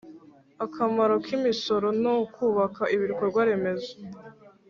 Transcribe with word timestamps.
Akamaro 0.65 1.15
kimisoro 1.25 1.87
nukubaka 2.01 2.83
ibikorwa 2.95 3.39
remezo 3.49 3.93